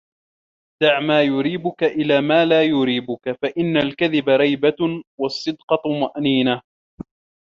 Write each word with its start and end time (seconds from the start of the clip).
دَعْ 0.83 0.99
مَا 0.99 1.21
يَرِيبُك 1.23 1.83
إلَى 1.83 2.21
مَا 2.21 2.45
لَا 2.45 2.63
يَرِيبُك 2.63 3.31
فَإِنَّ 3.41 3.77
الْكَذِبَ 3.77 4.29
رِيبَةٌ 4.29 5.03
وَالصِّدْقَ 5.19 5.75
طُمَأْنِينَةٌ 5.75 6.61